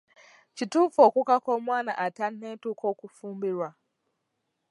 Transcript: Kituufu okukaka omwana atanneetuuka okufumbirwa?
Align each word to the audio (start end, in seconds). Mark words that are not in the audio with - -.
Kituufu 0.55 0.99
okukaka 1.07 1.49
omwana 1.57 1.91
atanneetuuka 2.05 2.83
okufumbirwa? 2.93 3.69